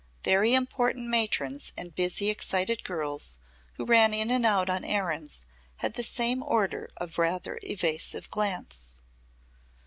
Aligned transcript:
Very 0.23 0.55
important 0.55 1.09
matrons 1.09 1.71
and 1.77 1.93
busy 1.93 2.31
excited 2.31 2.83
girls 2.83 3.35
who 3.73 3.85
ran 3.85 4.15
in 4.15 4.31
and 4.31 4.47
out 4.47 4.67
on 4.67 4.83
errands 4.83 5.43
had 5.75 5.93
the 5.93 6.01
same 6.01 6.41
order 6.41 6.89
of 6.97 7.19
rather 7.19 7.59
evasive 7.61 8.27
glance. 8.31 8.99